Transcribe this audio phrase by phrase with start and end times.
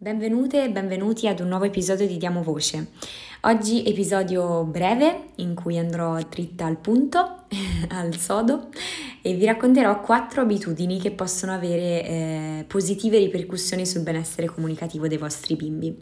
[0.00, 2.90] Benvenute e benvenuti ad un nuovo episodio di Diamo Voce.
[3.40, 7.46] Oggi episodio breve in cui andrò dritta al punto,
[7.90, 8.68] al sodo
[9.20, 15.18] e vi racconterò quattro abitudini che possono avere eh, positive ripercussioni sul benessere comunicativo dei
[15.18, 15.96] vostri bimbi.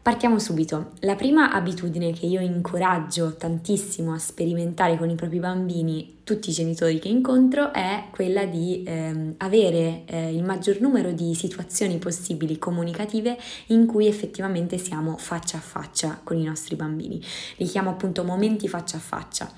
[0.00, 0.92] Partiamo subito.
[1.00, 6.52] La prima abitudine che io incoraggio tantissimo a sperimentare con i propri bambini tutti i
[6.52, 12.56] genitori che incontro è quella di ehm, avere eh, il maggior numero di situazioni possibili
[12.56, 13.36] comunicative
[13.66, 17.20] in cui effettivamente siamo faccia a faccia con i nostri bambini.
[17.56, 19.52] Li chiamo appunto momenti faccia a faccia,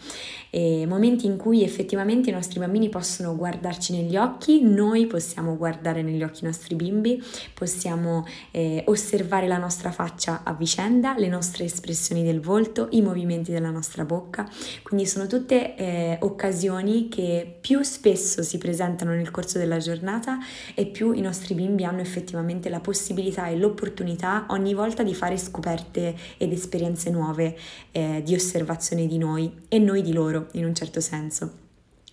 [0.49, 6.01] eh, momenti in cui effettivamente i nostri bambini possono guardarci negli occhi, noi possiamo guardare
[6.01, 11.65] negli occhi i nostri bimbi, possiamo eh, osservare la nostra faccia a vicenda, le nostre
[11.65, 14.49] espressioni del volto, i movimenti della nostra bocca,
[14.83, 20.39] quindi sono tutte eh, occasioni occasioni che più spesso si presentano nel corso della giornata
[20.75, 25.37] e più i nostri bimbi hanno effettivamente la possibilità e l'opportunità ogni volta di fare
[25.37, 27.57] scoperte ed esperienze nuove
[27.91, 31.62] eh, di osservazione di noi e noi di loro in un certo senso.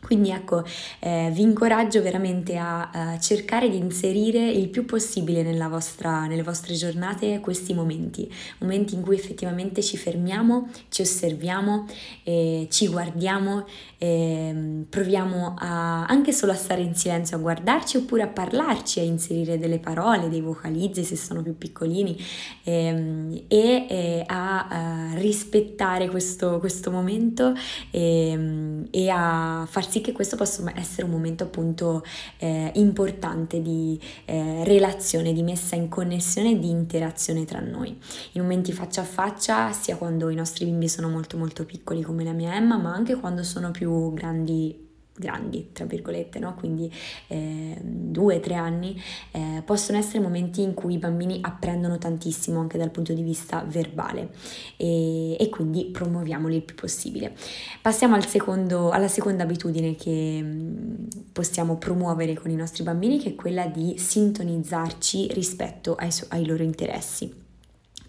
[0.02, 0.64] Quindi ecco,
[1.00, 6.73] eh, vi incoraggio veramente a, a, cercare di inserire il più possibile vostra, nelle vostre
[6.73, 11.86] giornate questi momenti, momenti in cui effettivamente ci fermiamo, ci osserviamo,
[12.23, 18.23] eh, ci guardiamo, eh, proviamo a, anche solo a stare in silenzio a guardarci oppure
[18.23, 22.17] a parlarci, a inserire delle parole, dei vocalizzi se sono più piccolini
[22.64, 27.53] ehm, e eh, a, a, rispettare questo, questo momento
[27.92, 32.04] ehm, e a farci sì che questo possa essere un momento appunto
[32.38, 37.98] eh, importante di eh, relazione, di messa in connessione, di interazione tra noi.
[38.34, 42.23] I momenti faccia a faccia, sia quando i nostri bimbi sono molto molto piccoli come
[42.23, 44.88] la mia Emma, ma anche quando sono più grandi
[45.20, 46.56] grandi, tra virgolette, no?
[46.56, 46.92] quindi
[47.28, 49.00] eh, due, tre anni,
[49.31, 53.64] eh, possono essere momenti in cui i bambini apprendono tantissimo anche dal punto di vista
[53.67, 54.30] verbale
[54.78, 57.36] e, e quindi promuoviamoli il più possibile.
[57.81, 63.30] Passiamo al secondo, alla seconda abitudine che mm, possiamo promuovere con i nostri bambini, che
[63.30, 67.48] è quella di sintonizzarci rispetto ai, ai loro interessi.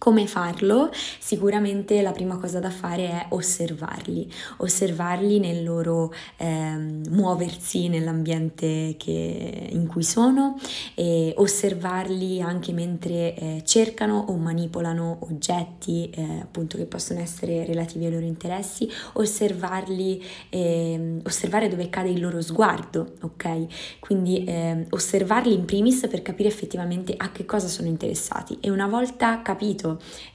[0.01, 0.89] Come farlo?
[1.19, 6.75] Sicuramente la prima cosa da fare è osservarli, osservarli nel loro eh,
[7.11, 10.59] muoversi nell'ambiente che, in cui sono
[10.95, 18.07] e osservarli anche mentre eh, cercano o manipolano oggetti eh, appunto che possono essere relativi
[18.07, 23.99] ai loro interessi, osservarli, ehm, osservare dove cade il loro sguardo, ok?
[23.99, 28.87] Quindi ehm, osservarli in primis per capire effettivamente a che cosa sono interessati e una
[28.87, 29.89] volta capito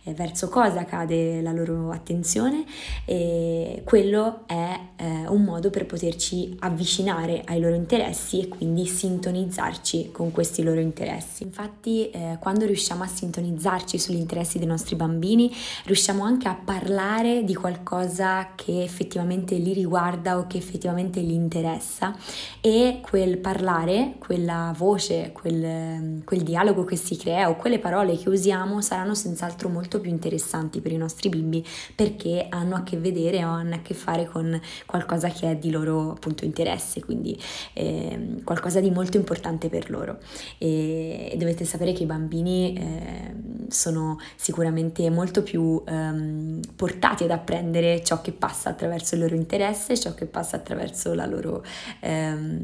[0.03, 2.66] eh, verso cosa cade la loro attenzione
[3.05, 10.11] e quello è eh, un modo per poterci avvicinare ai loro interessi e quindi sintonizzarci
[10.11, 11.43] con questi loro interessi.
[11.43, 15.53] Infatti eh, quando riusciamo a sintonizzarci sugli interessi dei nostri bambini
[15.85, 22.16] riusciamo anche a parlare di qualcosa che effettivamente li riguarda o che effettivamente li interessa
[22.61, 28.29] e quel parlare, quella voce, quel, quel dialogo che si crea o quelle parole che
[28.29, 29.13] usiamo saranno
[29.45, 33.75] senz'altro molto più interessanti per i nostri bimbi perché hanno a che vedere o hanno
[33.75, 37.39] a che fare con qualcosa che è di loro appunto interesse, quindi
[37.73, 40.17] eh, qualcosa di molto importante per loro.
[40.57, 43.35] E, dovete sapere che i bambini eh,
[43.69, 49.97] sono sicuramente molto più ehm, portati ad apprendere ciò che passa attraverso il loro interesse,
[49.97, 51.63] ciò che passa attraverso la loro,
[52.00, 52.57] ehm,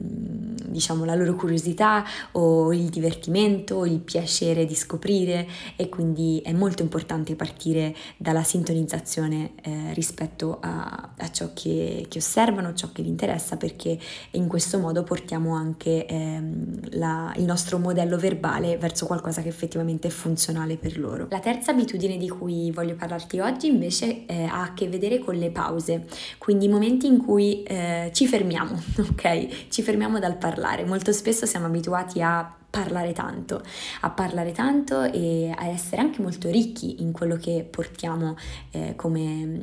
[0.68, 2.03] diciamo, la loro curiosità
[2.34, 9.52] o il divertimento, il piacere di scoprire e quindi è molto importante partire dalla sintonizzazione
[9.62, 14.00] eh, rispetto a, a ciò che, che, osservano, ciò che vi interessa perché
[14.32, 20.08] in questo modo portiamo anche ehm, la, il nostro modello verbale verso qualcosa che effettivamente
[20.08, 21.28] è funzionale per loro.
[21.30, 25.36] La terza abitudine di cui voglio parlarti oggi invece eh, ha a che vedere con
[25.36, 26.06] le pause,
[26.38, 29.70] quindi i momenti in cui eh, ci fermiamo, ok?
[29.70, 30.86] Ci fermiamo dal parlare.
[30.86, 33.62] Molto spesso siamo abituati a parlare tanto,
[34.00, 38.35] a parlare tanto e a essere anche molto ricchi in quello che portiamo
[38.72, 39.59] eh, come,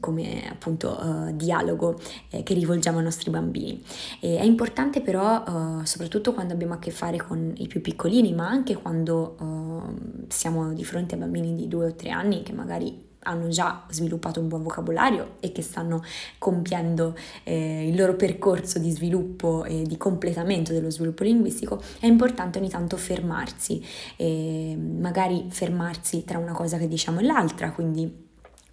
[0.00, 2.00] come, appunto uh, dialogo
[2.30, 3.80] eh, che rivolgiamo ai nostri bambini.
[4.20, 8.32] E è importante però, uh, soprattutto quando abbiamo a che fare con i più piccolini,
[8.32, 12.52] ma anche quando uh, siamo di fronte a bambini di due o tre anni che
[12.52, 16.02] magari hanno già sviluppato un buon vocabolario e che stanno
[16.38, 22.58] compiendo eh, il loro percorso di sviluppo e di completamento dello sviluppo linguistico, è importante
[22.58, 23.84] ogni tanto fermarsi,
[24.16, 28.24] eh, magari fermarsi tra una cosa che diciamo e l'altra, quindi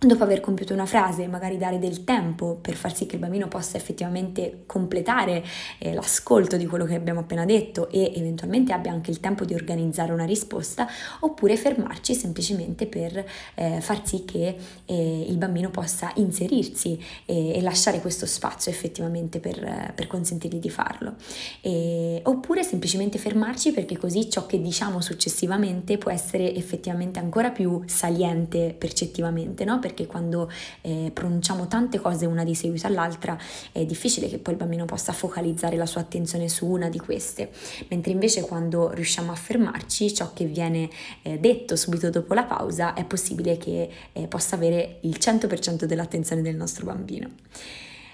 [0.08, 3.48] dopo aver compiuto una frase, magari dare del tempo per far sì che il bambino
[3.48, 5.44] possa effettivamente completare
[5.80, 9.54] eh, l'ascolto di quello che abbiamo appena detto e eventualmente abbia anche il tempo di
[9.54, 10.88] organizzare una risposta,
[11.20, 13.24] oppure fermarci semplicemente per
[13.56, 14.56] eh, far sì che
[14.86, 21.16] eh, il bambino possa inserirsi e lasciare questo spazio effettivamente per, per consentirgli di farlo.
[21.62, 27.82] E, oppure semplicemente fermarci perché così ciò che diciamo successivamente può essere effettivamente ancora più
[27.86, 29.80] saliente percettivamente, no?
[29.80, 30.52] perché quando
[30.82, 33.38] eh, pronunciamo tante cose una di seguito all'altra
[33.72, 37.52] è difficile che poi il bambino possa focalizzare la sua attenzione su una di queste,
[37.90, 40.90] mentre invece quando riusciamo a fermarci ciò che viene
[41.22, 46.42] eh, detto subito dopo la pausa è possibile che eh, possa avere il 100% dell'attenzione
[46.42, 47.30] del nostro bambino.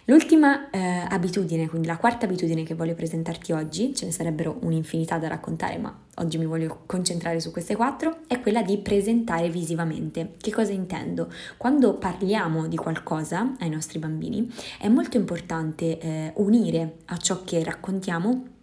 [0.09, 5.19] L'ultima eh, abitudine, quindi la quarta abitudine che voglio presentarti oggi, ce ne sarebbero un'infinità
[5.19, 10.33] da raccontare, ma oggi mi voglio concentrare su queste quattro, è quella di presentare visivamente.
[10.41, 11.31] Che cosa intendo?
[11.57, 17.63] Quando parliamo di qualcosa ai nostri bambini è molto importante eh, unire a ciò che
[17.63, 18.57] raccontiamo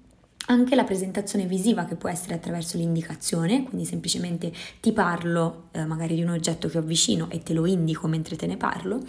[0.47, 6.15] anche la presentazione visiva che può essere attraverso l'indicazione, quindi semplicemente ti parlo eh, magari
[6.15, 9.01] di un oggetto che ho vicino e te lo indico mentre te ne parlo,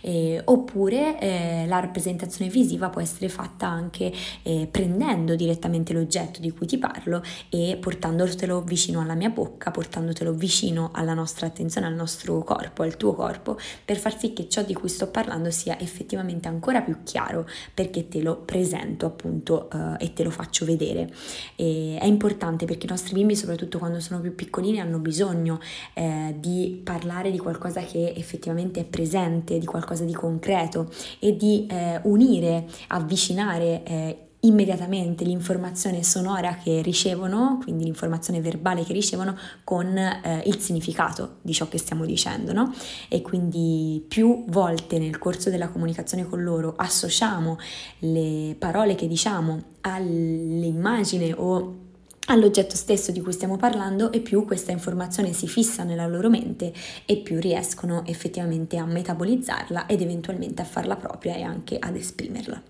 [0.00, 4.12] eh, oppure eh, la rappresentazione visiva può essere fatta anche
[4.42, 10.32] eh, prendendo direttamente l'oggetto di cui ti parlo e portandotelo vicino alla mia bocca, portandotelo
[10.32, 14.62] vicino alla nostra attenzione, al nostro corpo, al tuo corpo, per far sì che ciò
[14.62, 20.04] di cui sto parlando sia effettivamente ancora più chiaro perché te lo presento appunto eh,
[20.06, 21.12] e te lo faccio vedere vedere.
[21.56, 25.60] E è importante perché i nostri bimbi, soprattutto quando sono più piccolini, hanno bisogno
[25.94, 31.66] eh, di parlare di qualcosa che effettivamente è presente, di qualcosa di concreto e di
[31.68, 39.96] eh, unire, avvicinare eh, immediatamente l'informazione sonora che ricevono, quindi l'informazione verbale che ricevono, con
[39.96, 42.72] eh, il significato di ciò che stiamo dicendo, no?
[43.08, 47.58] E quindi più volte nel corso della comunicazione con loro associamo
[48.00, 51.84] le parole che diciamo all'immagine o
[52.26, 56.72] all'oggetto stesso di cui stiamo parlando e più questa informazione si fissa nella loro mente
[57.04, 62.62] e più riescono effettivamente a metabolizzarla ed eventualmente a farla propria e anche ad esprimerla.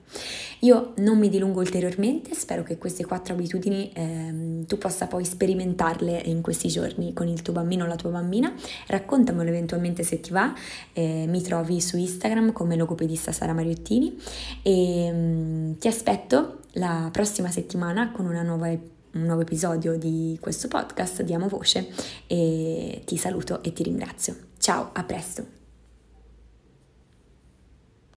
[0.61, 6.23] Io non mi dilungo ulteriormente, spero che queste quattro abitudini ehm, tu possa poi sperimentarle
[6.27, 8.53] in questi giorni con il tuo bambino o la tua bambina.
[8.87, 10.55] Raccontamelo eventualmente se ti va,
[10.93, 14.17] eh, mi trovi su Instagram come logopedista Sara Mariottini
[14.63, 21.23] e ehm, ti aspetto la prossima settimana con nuova un nuovo episodio di questo podcast,
[21.23, 21.89] diamo voce
[22.27, 24.37] e ti saluto e ti ringrazio.
[24.59, 25.56] Ciao, a presto!